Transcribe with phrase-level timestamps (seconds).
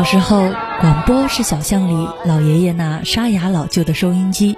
[0.00, 0.50] 小时候，
[0.80, 4.56] 广播是小巷里老爷爷那沙哑老旧的收音机。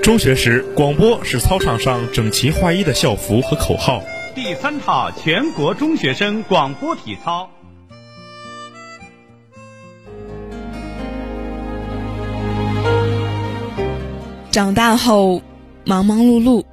[0.00, 4.00] 中学时，广播是操场上整齐划一的校服和口号。
[4.32, 7.50] 第三套全国中学生广播体操。
[14.56, 15.42] 长大后，
[15.84, 16.64] 忙忙碌碌，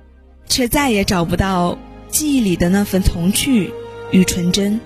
[0.48, 3.74] 却再也找不到记忆里的那份童趣
[4.12, 4.80] 与纯真。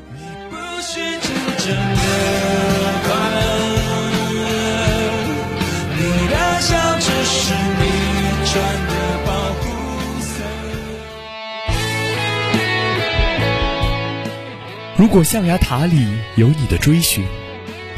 [14.95, 16.03] 如果象牙塔里
[16.35, 17.23] 有你的追寻，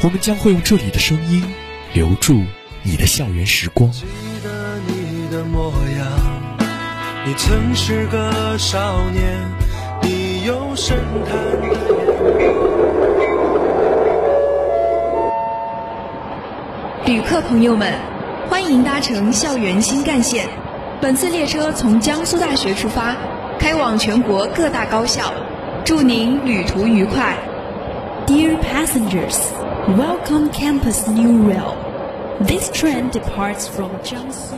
[0.02, 1.42] 我们将会用这里的声音
[1.94, 2.42] 留住
[2.82, 3.90] 你的校园时光。
[7.26, 9.38] 你曾是个少年，
[10.00, 11.76] 你有深潭的
[17.04, 17.92] 旅客朋友们，
[18.48, 20.48] 欢迎搭乘校园新干线。
[20.98, 23.14] 本次列车从江苏大学出发，
[23.58, 25.30] 开往全国各大高校。
[25.84, 27.36] 祝您旅途愉快。
[28.26, 29.36] Dear passengers,
[29.88, 31.74] welcome Campus New Rail.
[32.46, 34.54] This train departs from Jiangsu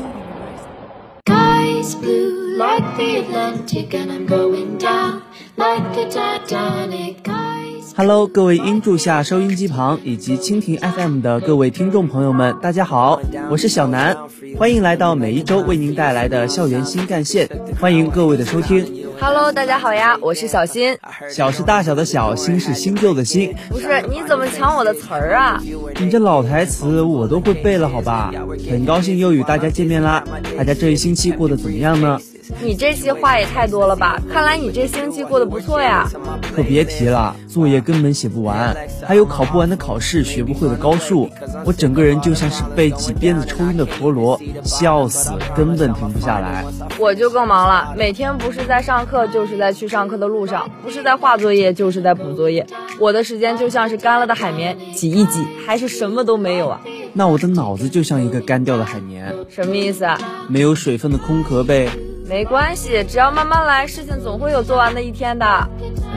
[7.94, 14.16] Hello，各位音柱下收音机旁以及蜻蜓 FM 的各位听众朋友们，大家好，我是小南，
[14.56, 17.48] 欢迎来到每一周为您带来的校园新干线，
[17.80, 19.11] 欢迎各位的收听。
[19.25, 20.98] Hello，大家好呀，我是小新。
[21.31, 23.55] 小是大小的小，新是新旧的新。
[23.69, 25.63] 不是，你怎么抢我的词儿啊？
[26.01, 28.33] 你这老台词我都会背了，好吧？
[28.69, 30.24] 很高兴又与大家见面啦，
[30.58, 32.19] 大家这一星期过得怎么样呢？
[32.63, 34.20] 你这期话也太多了吧？
[34.33, 36.08] 看来你这星期过得不错呀。
[36.55, 38.77] 可别提了，作业根本写不完，
[39.07, 41.31] 还有考不完的考试，学不会的高数，
[41.64, 46.64] 我整个人就像是被几鞭子抽晕的陀螺，笑死，根本停不下来。
[46.98, 52.67] 我就更忙了，每天不是在上课，就是在去上课的路上，不是在画作业，就是在补作业。
[52.98, 56.81] 我的时间就像是干了的海绵，挤一挤，还是什么都没有啊。
[57.14, 60.19] 那我的脑子就像一个干掉的海绵，什么意思啊？
[60.48, 61.89] 没有水分的空壳呗。
[62.28, 65.46] 没关系，只要慢慢来，事情总会有做完的一天的。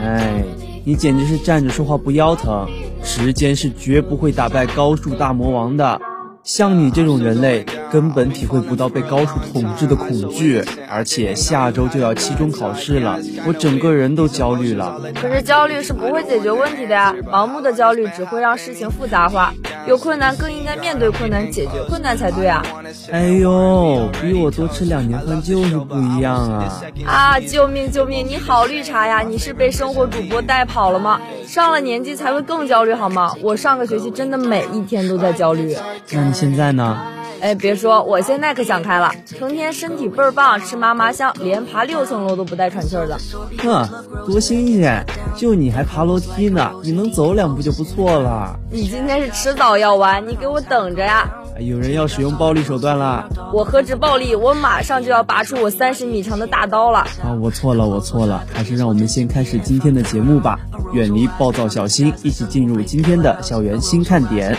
[0.02, 0.42] 哎，
[0.84, 2.68] 你简直是站着说话不腰疼，
[3.02, 6.00] 时间是绝不会打败高数大魔王的。
[6.42, 15.00] 像你这种人类，根本体会不到被高数统治的恐惧，而且下周就要期中考试了，我整个人都焦虑了。
[15.14, 19.54] 可是焦虑是不会解决问题的呀，盲目的焦虑只会让事情复杂化。
[19.86, 22.62] 有困难更应该面对困难，解决困难才对啊！
[23.10, 26.82] 哎呦，比我多吃两年饭就是不一样啊！
[27.06, 28.26] 啊，救命救命！
[28.28, 29.22] 你好绿茶呀！
[29.22, 31.18] 你是被生活主播带跑了吗？
[31.46, 33.32] 上了年纪才会更焦虑好吗？
[33.40, 35.74] 我上个学期真的每一天都在焦虑。
[36.10, 37.00] 那你现在呢？
[37.46, 43.16] 哎，别说，我现在可想开了，成天身体倍儿棒，吃嘛嘛香，连爬六层楼都不带喘气儿的。
[43.62, 43.88] 哼，
[44.26, 45.06] 多新鲜！
[45.36, 48.58] 就你还爬楼梯呢，你能走两步就不错了。
[48.68, 51.30] 你今天是迟早要完，你给我等着呀！
[51.60, 56.98] 有人要使用暴力手段了，我何止暴力，我马上就要拔出我三十米长的大刀了。
[57.22, 60.58] 啊，我错了，我错了，还是让我们先开始今天的节目吧。
[60.92, 64.58] 远离暴躁小心，一起进入今天的校园新看点。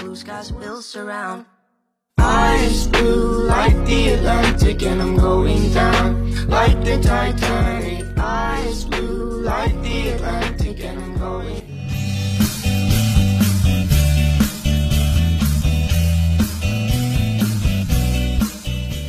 [2.19, 8.05] Eyes blue like the Atlantic and I'm going down like the Titanic.
[8.17, 11.61] Eyes blue like the Atlantic and I'm going.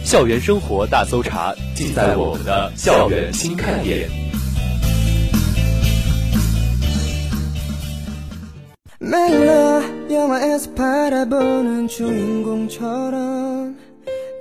[0.04, 4.27] 校园生活大搜查，尽在我们的校园新看点。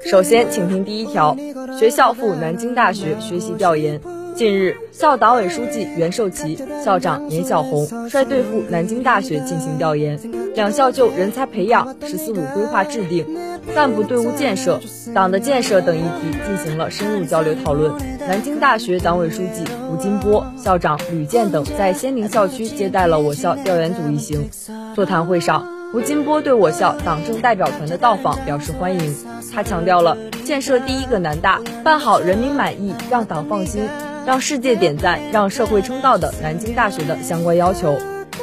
[0.10, 1.38] 首先，请听第一条：
[1.78, 4.02] 学校赴南京大学学习调研。
[4.38, 10.20] 近日，校党委书记袁寿奇、校长严小红率队赴南京大学进行调研，
[10.54, 13.26] 两校就人才培养、“十四五”规划制定、
[13.74, 14.80] 干部队伍建设、
[15.12, 17.92] 党的建设等议题进行了深入交流讨论。
[18.20, 24.48] 南京大学党委书记吴金波、校长吕健等在仙林校区接待了我校调研组一行。
[24.94, 29.16] 座谈会上，吴金波对我校党政代表团的到访表示欢迎。
[29.52, 33.82] 他强调了建设第一个南大，办好人民满意、让党放心。
[34.28, 37.98] 让世界点赞、让社会称道的南京大学的相关要求。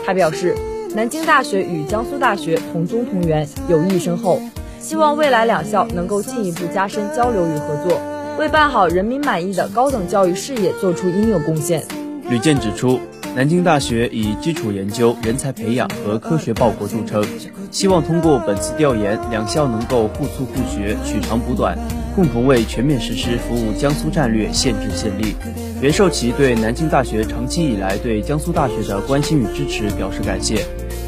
[0.06, 0.56] 他表示，
[0.94, 4.40] 南京大学与江苏大学同宗同源，友谊深厚。
[4.80, 8.00] 希望未来两校能够进一步加深交流与合作，
[8.38, 11.84] 为办好人民满意的高等教育事业做出应有贡献。
[12.30, 12.98] 吕健指出。
[13.36, 17.24] 南京大学以基础研究、人才培养和科学报国著称，
[17.72, 21.76] 希望通过本次调研，两校能够互促互学、取长补短，
[22.14, 25.34] 共同为全面实施服务江苏战略献智献力。
[25.80, 30.64] 袁寿奇对南京大学长期以来对江苏大学的关心与支持表示感谢。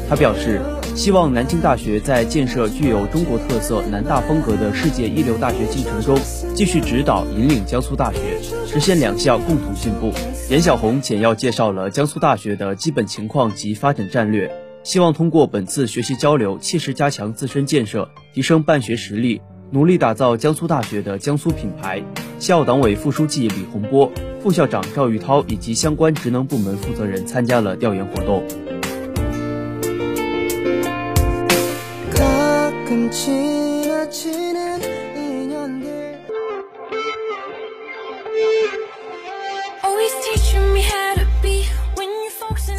[0.09, 0.61] 他表示，
[0.95, 6.17] 希望南京大学在建设具有中国特色、南大风格的世界一流大学进程中，
[6.53, 8.19] 继续指导引领江苏大学，
[8.67, 10.11] 实现两校共同进步。
[10.49, 14.49] 严小红简要介绍了江苏大学的基本情况及发展战略，
[14.83, 19.41] 希望通过本次学习交流，切实加强自身建设，提升办学实力，
[19.71, 22.01] 努力打造江苏大学的江苏品牌。
[22.39, 24.11] 校党委副书记李洪波、
[24.41, 28.43] 副校长赵玉涛以及相关职能部门负责人参加了调研活动。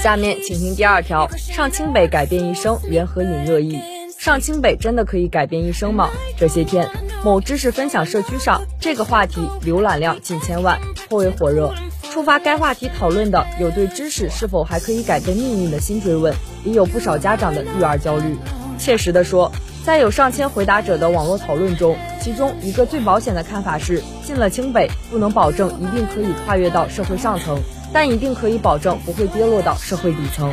[0.00, 3.78] 下面请听第二条：上清北改变一生，缘何引热议？
[4.16, 6.08] 上清北真的可以改变一生吗？
[6.36, 6.88] 这些天，
[7.24, 10.78] 某知识分享社区上，这个话题浏览量近千万，
[11.08, 11.74] 颇为火热。
[12.10, 16.32] 触发该话题讨论的有对知识是否还可以改变命运的新追问，
[16.64, 18.36] 也有不少家长的育儿焦虑。
[18.78, 19.50] 切实的说，
[19.84, 27.60] 在有上千回答者的网络讨论中，其中一个最保险的看法是：进了清北，不能保证一定可以跨越到社会上层。
[27.92, 30.52] 但一定可以保证不会跌落到社会底层，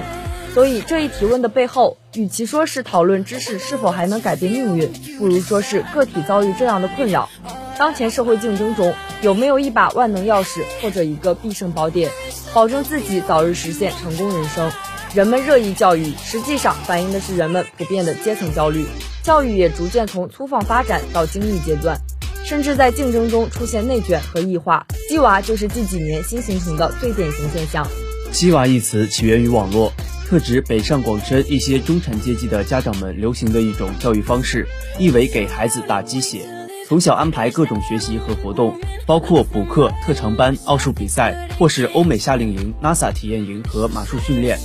[0.54, 7.30] 所以这一提问的背后，与其说是讨论知识是否还能改变命运，不如说是个体遭遇这样的困扰。
[7.78, 12.10] 当前社会竞争中，有没有一把万能钥匙或者一个必胜宝典，
[12.54, 14.72] 保证自己早日实现成功人生？
[15.14, 18.86] 人们热议教育，实际上反映的是人们普遍的阶层焦虑。
[19.24, 21.98] 教育也逐渐从粗放发展到精益阶段。
[22.46, 27.88] 甚至在竞争中出现内卷和异化，鸡娃就是近几年新形成的最典型现象。
[28.32, 29.92] 鸡娃一词起源于网络，
[30.26, 34.68] 特指北上广深一些中产阶级的家长们流行的一种教育方式，
[34.98, 36.42] 意为给孩子打鸡血，
[36.88, 38.76] 从小安排各种学习和活动，
[39.06, 44.58] 包括补课、特长班、奥数比赛，或是欧美夏令营、NASA 体验营和马术训练。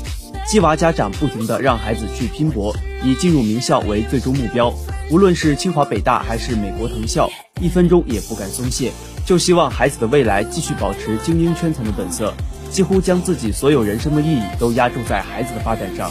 [0.47, 2.75] 鸡娃家长不停地让孩子去拼搏，
[3.05, 4.73] 以进入名校为最终目标，
[5.11, 7.31] 无论是清华、北大还是美国藤校。
[7.61, 8.91] 一分钟也不敢松懈，
[9.27, 12.33] 就希望孩子的未来继续保持精英圈层的本色，
[12.71, 16.11] 几乎将自己所有人生的意义都压注在孩子的发展上。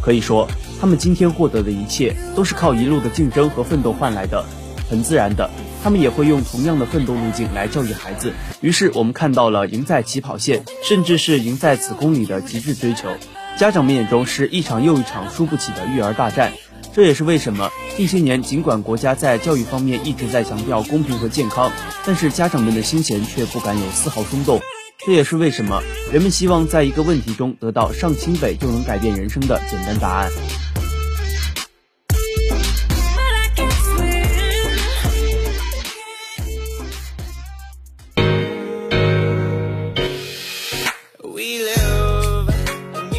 [0.00, 0.48] 可以说，
[0.80, 4.44] 他们今天获得的一切都是靠一路的竞争和奋斗换来的。
[4.88, 5.50] 很自然的，
[5.84, 8.32] 他们也会用同样的奋斗路径来教育孩子。
[8.62, 13.10] 于是，我们看到了赢在起跑线，甚至是赢在此公里的极致追求。
[13.58, 16.52] 家长们眼中是一场又一场输不起的育儿大战。
[16.94, 21.70] 这也是为什么近些年，尽管国家在教育方面一直在强调公平和健康，
[22.06, 24.58] 但是家长们的心弦却不敢有丝毫松动。
[25.06, 30.30] 这也是为什么人们希望在一个问题中得到上清北就能改变人生的简单答案。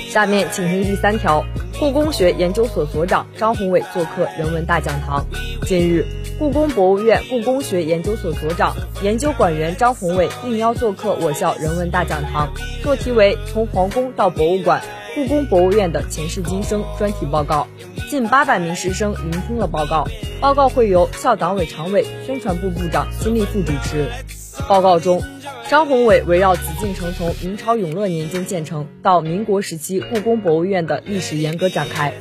[0.09, 1.45] 下面请听第三条。
[1.79, 5.25] 故宫学研究所所长张宏伟做客人文大讲堂。
[5.65, 6.05] 近日，
[6.39, 14.81] 故宫博物院故宫学研究所所长、研究馆员张宏伟应邀做客我校人文大讲堂，做题为《从皇宫到博物馆：
[15.13, 17.67] 故宫博物院的前世今生》专题报告。
[18.09, 20.07] 近八百名师生聆听了报告。
[20.39, 24.07] 报告会由校党委常委、宣传部部长金立富主持。
[24.69, 25.21] 报告中。
[25.67, 32.13] 张宏伟围绕紫禁城从明朝永乐年间建成到民国时期故宫博物院的历史严格展开。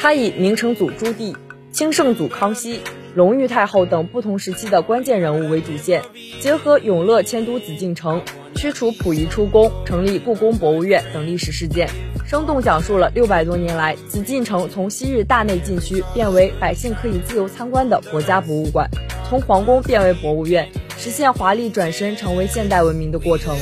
[0.00, 1.36] 他以明成祖朱棣、
[1.70, 2.80] 清圣祖康熙、
[3.18, 6.04] 隆裕太后等不同时期的关键人物为主线，
[6.38, 8.22] 结合永乐迁都紫禁城、
[8.54, 11.88] 驱除溥仪出宫、成立故宫博物院等历史事件，
[12.24, 18.88] 生动讲述了六百多年来紫禁城从昔日大内禁区变为百姓可以自由参观的国家博物馆，
[19.28, 20.68] 从皇宫变为博物院。
[20.96, 23.56] 实现华丽转身成为现代文明的过程。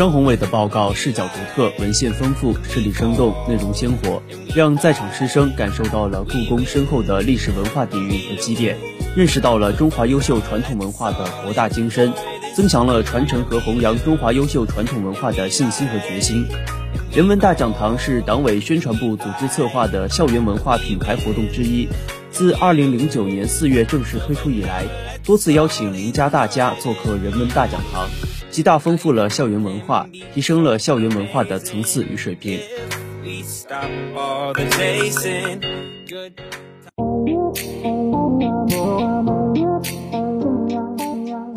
[0.00, 4.22] 张宏伟的报告视角独特，文献丰富，事例生动，内容鲜活，
[4.56, 8.78] 让在场师生感受到了故宫深厚的历史文化底蕴和积淀，
[9.14, 12.14] 认识到了中华优秀传统文化的博大精深，
[12.56, 16.46] 增强了传承和弘扬中华优秀传统文化的信心和决心。
[17.12, 21.86] 人文大讲堂是党委宣传部组织策划的校园文化品牌活动之一，
[22.30, 24.86] 自2009年4月正式推出以来。
[25.22, 28.08] 多次邀请名家大家做客人文大讲堂，
[28.50, 32.58] 极大丰富了校园文化，提升了校园文化的层次与水平。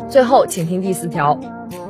[0.08, 1.40] 最后，请听第四条：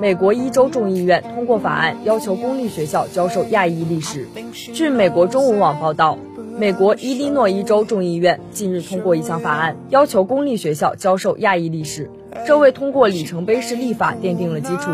[0.00, 4.26] 美国一州众议院通过法案，要求公立学校教授亚裔历史。
[4.72, 6.18] 据美国中文网报道，
[6.58, 12.10] 美国伊利诺伊州众议院近日通过一项法案，要求公立学校教授亚裔历史，
[12.46, 14.90] 这为通过里程碑式立法奠定了基础。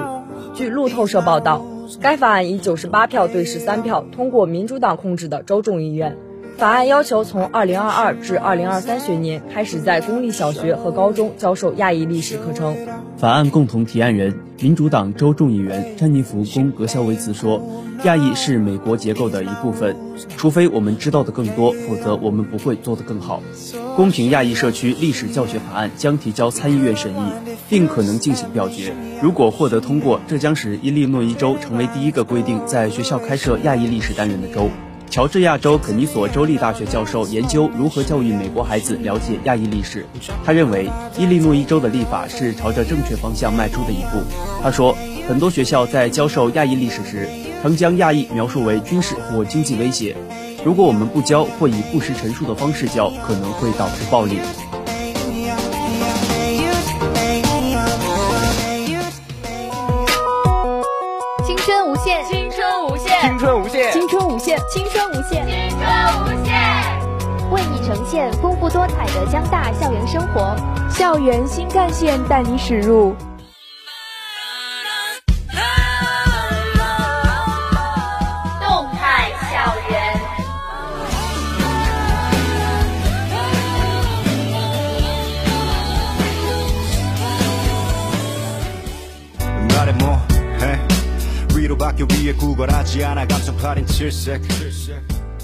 [0.55, 1.65] 据路透社报道，
[2.01, 6.17] 该法案以九十八票对十三票通过民主党控制的州众议院。
[6.57, 12.77] 法案要求从二零二二至二零二三学年开始在公立小学和高中教授亚裔历史课程。
[13.21, 17.61] 法案共同提案人、民主党州众议员詹妮弗·宫格肖维茨说
[18.03, 19.95] ：“亚裔是美国结构的一部分，
[20.39, 23.43] 除非我们知道的更多，否则我们不会做得更好。”
[23.95, 27.31] 公平亚裔社区历史教学法案将提交参议院审议，
[27.69, 28.95] 并可能进行表决。
[29.23, 34.71] 如果获得通过，这将使伊利诺伊州成为第一个规定在学校开设亚裔历史单元的州。
[35.11, 40.07] 乔治亚州肯尼索州立大学教授研究如何教育美国孩子了解亚裔历史。
[40.45, 40.89] 他认为，
[41.19, 44.23] 伊利诺伊州的立法是朝着正确方向迈出的一步。
[44.63, 44.97] 他说，
[45.29, 47.29] 很多学校在教授亚裔历史时，
[47.61, 50.17] 曾将亚裔描述为军事或经济威胁。
[50.65, 54.39] 如果我们不教或以不实陈述的方式教，可能会导致暴力。
[64.73, 65.83] 青春无限，青春
[66.23, 66.55] 无限，
[67.51, 70.55] 为你呈现丰富多彩的江大校园生活。
[70.89, 73.13] 校园新干线带你驶入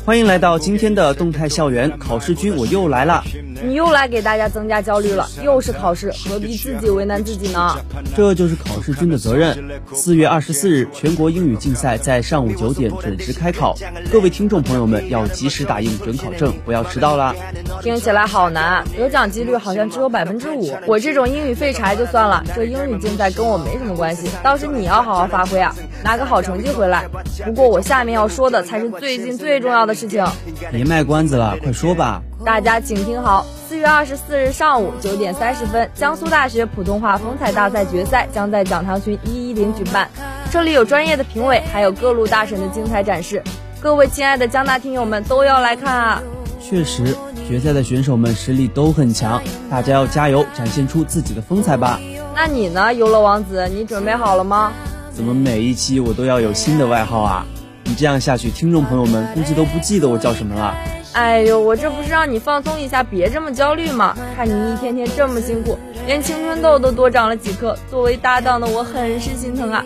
[0.04, 3.24] 欢迎来到今天的动态校园考试君，我又来了。
[3.64, 7.74] 你又来给大家增加焦虑了，又是考试，何必自己为难自己呢？
[8.14, 9.80] 这就是考试君的责任。
[9.94, 13.74] 四月二十四日，全国英语竞赛在上午九点准时开考，
[14.12, 17.34] 各位听众朋友们要及时打印准考证，不要迟到啦。
[17.80, 20.76] 听起来好难，得奖几率好像只有百分之五。
[20.86, 25.74] 我这种英语废柴就算了，这英语竞赛跟我没什么关系，倒是你要好好发挥啊，
[26.06, 27.04] 拿个好成绩回来。
[27.44, 30.24] 不过我下面要说的才是最近最重要的事情。
[30.70, 32.22] 别卖关子了，快说吧。
[32.44, 40.08] 大家请听好，四月二十四日上午九点三十分，江苏大学普通话风采大赛决赛将在讲堂群一一零举办。
[40.48, 43.42] 这里有专业的评委，还有各路大神的精彩展示。
[43.80, 46.22] 各位亲爱的江大听友们都要来看啊！
[46.60, 47.16] 确实，
[47.48, 51.98] 决赛的选手们实力都很强，大家要加油，展现出自己的风采吧。
[52.32, 54.72] 那你呢，游乐王子，你准备好了吗？
[55.16, 57.46] 怎么每一期我都要有新的外号啊？
[57.84, 60.74] 你这样下去，听众朋友们估计都不记得我叫什么了。
[61.12, 64.14] 哎呦，我这不是让你放松一下，别这么焦虑吗？
[64.36, 69.82] 看你一天天这么辛苦，连青春痘都多长了几颗，作为搭档的我很是心疼啊。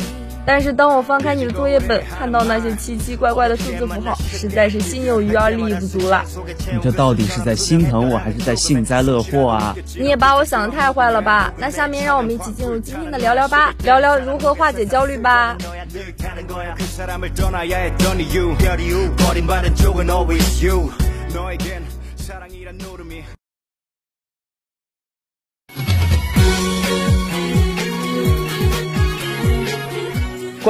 [0.47, 6.25] 但是当我翻开你的作业本，看到那些奇奇怪怪的数字符号，实在是心有余而力不足了。
[6.73, 9.77] 你这到底是在心疼我，还是在幸灾乐祸啊？
[9.97, 11.53] 你也把我想的太坏了吧？
[11.57, 15.57] 那下面让我们一起进入今天的聊聊吧，聊聊如何化解焦虑吧。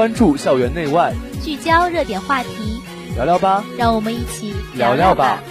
[0.00, 2.48] 关注校园内外，聚焦热点话题，
[3.16, 5.42] 聊聊吧，让我们一起聊聊吧。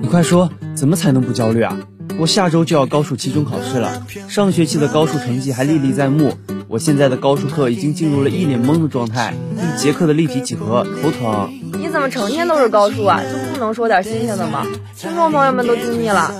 [0.00, 1.76] 你快说，怎么才能不焦虑啊？
[2.16, 6.38] 我下周就要高数期中考试了，上学期的高数成绩还历历在目。
[6.68, 11.50] 我现在的高数课已经进入了一脸懵的状态，一节课的立体几何，头疼。
[11.92, 13.20] 你怎么成天都是高数啊？
[13.20, 14.66] 就不能说点新鲜的吗？
[14.96, 16.32] 听众朋友们都听腻了。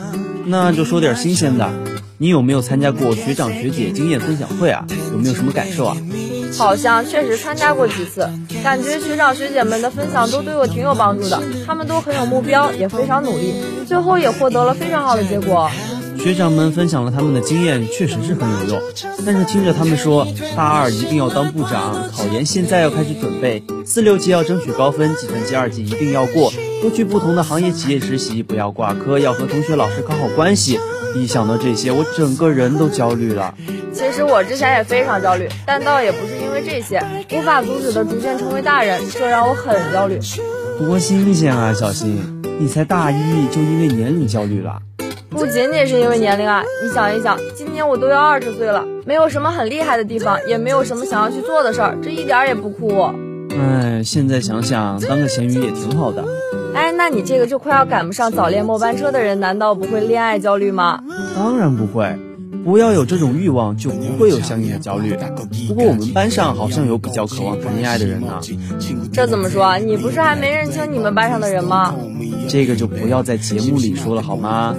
[0.46, 1.68] 那就说点新鲜的。
[2.16, 4.86] 你有没有参加过学长学姐经验分享会啊？
[5.12, 5.96] 有没有什么感受啊？
[6.56, 8.26] 好像确实参加过几次，
[8.64, 11.38] 感觉学长学姐们的分享都对我挺有帮助的。
[11.66, 13.52] 他们都很有目标，也非常努力，
[13.86, 15.70] 最后也获得了非常好的结果。
[16.22, 18.82] 学长们分享了他们的经验，确实是很有用。
[19.26, 20.24] 但是听着他们说，
[20.56, 30.78] 大二一定要当部长，考研现在要开始准备，四六级要争取高分，计算机二级一定要过，多去不同的行业企业实习，不要挂科，要和同学老师搞好关系。
[31.16, 33.52] 一想到这些，我整个人都焦虑了。
[33.92, 37.04] 其实我之前也非常焦虑，但倒也不是因为这些，
[37.36, 40.20] 无法阻止的逐渐成为大人，这让我很焦虑。
[40.78, 44.80] 多新鲜啊，小新，你才大一就因为年龄焦虑了？
[45.32, 53.10] 不仅仅是因为年龄啊，你想一想，今年我都要二十岁了，没有什么很厉害的地方，也没有什么想要去做的事儿，这一点也不酷。
[53.58, 56.22] 哎，现在想想，当个咸鱼也挺好的。
[56.74, 61.02] 哎，那你这个就快要赶不上早恋末班车的人，难道不会恋爱焦虑吗？
[61.34, 62.14] 当然不会。
[62.64, 65.18] 不要有这种欲望，就不会有相应的焦虑。
[65.66, 68.38] 不过我们班上好像有比较渴望谈恋爱的人呢。
[69.12, 69.76] 这怎么说？
[69.80, 71.92] 你不是还没认清你们班上的人吗？
[72.52, 74.76] 这个就不要在节目里说了好吗？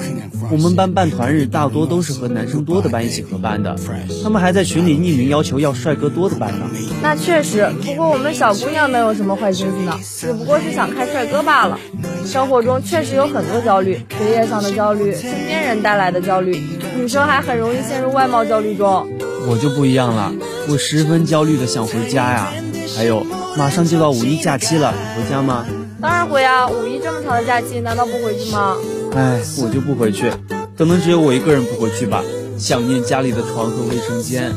[0.51, 3.75] 我们班办团日大多都是和男生多的班一起合办的，
[4.22, 6.68] 他们还在群里匿名要求要帅哥多的班呢。
[7.01, 10.00] 那确实，不过我们小姑娘能有什么坏心思呢？
[10.20, 11.80] 只不过是想看帅哥罢了。
[12.24, 16.56] 生活中确实有很多焦虑，学业上的焦虑，身边人带来的焦虑，
[16.96, 19.10] 女生还很容易陷入外貌焦虑中。
[19.50, 20.32] 我就不一样了，
[20.70, 22.53] 我十分焦虑的想回家呀。
[22.96, 23.25] 还有，
[23.58, 25.65] 马上就到五一假期了，回家吗？
[26.03, 26.67] 当然回啊！
[26.67, 28.75] 五一这么长的假期，难道不回去吗？
[29.15, 30.29] 哎，我就不回去，
[30.77, 32.22] 可能只有我一个人不回去吧。
[32.57, 34.51] 想念家里的床和卫生间，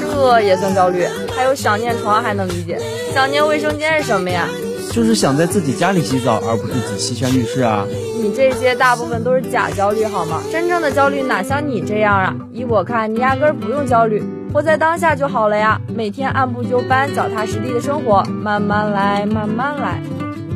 [0.00, 1.04] 这也算焦虑？
[1.36, 2.78] 还有想念床还能理解，
[3.12, 4.46] 想念卫生间是什么呀？
[4.92, 7.84] 就是想在自己家里洗澡，而不是挤西山浴室啊！
[8.22, 10.40] 你这些大部分都是假焦虑好吗？
[10.52, 12.32] 真正的焦虑哪像你这样啊？
[12.52, 15.80] 依我看，你压根儿不用焦虑，活在当下就好了呀！
[15.92, 20.00] 每天按部就班、脚踏实地的生活，慢慢来，慢慢来。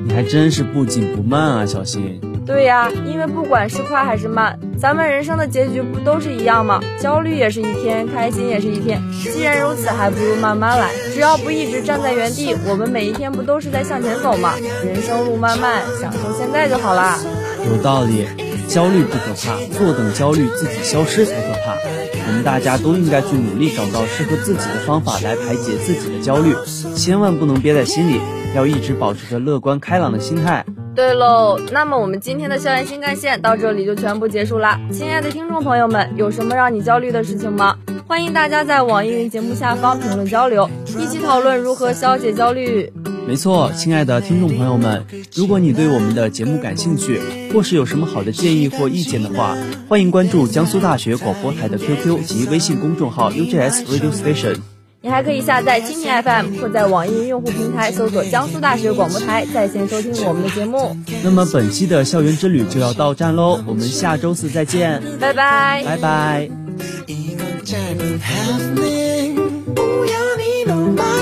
[0.06, 2.20] 你还真是不紧不慢啊，小新。
[2.46, 6.80] 对呀，因为不管是快还是慢，咱们人生的结局不都是一样吗？
[7.00, 9.02] 焦虑也是一天，开心也是一天。
[9.12, 10.92] 既然如此，还不如慢慢来。
[11.12, 14.54] 只要不一直站在原地，我们每一天不都是在向前走吗？
[14.84, 17.18] 人生路漫漫，享受现在就好啦。
[17.68, 18.28] 有道理，
[18.68, 21.76] 焦虑不可怕，坐等焦虑自己消失才可怕。
[22.28, 26.54] 我们大家都应该去努力找到适合自己的方法来排解自己的焦虑，
[26.96, 28.20] 千万不能憋在心里，
[28.54, 30.64] 要一直保持着乐观开朗的心态。
[30.94, 34.80] 对喽，那么我们今天的校园新干线到这里就全部结束啦。
[34.90, 37.76] 亲爱的听众朋友们，有什么让你焦虑的事情吗？
[38.08, 42.92] 欢迎大家在网易云节目下方评论交流，一起讨论如何消解焦虑。
[43.26, 47.20] 没错，亲爱的听众朋友们，如果你对我们的节目感兴趣，
[47.52, 49.56] 或是有什么好的建议或意见的话，
[49.88, 54.56] 欢迎关注江苏大学广播台的 QQ 及微信公众号 UJS Radio Station。
[55.02, 60.96] 你还可以下载蜻蜓 FM 或在网易云用户平台搜索江苏大学广播台在线收听我们的节目。
[61.22, 66.50] 那么本期的校园之旅就要到站喽，我们下周四再见，拜拜，拜拜。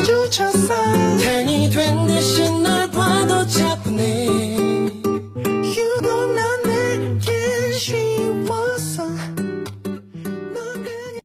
[0.02, 0.76] 就撑伞
[1.18, 2.88] 太腻短的线呢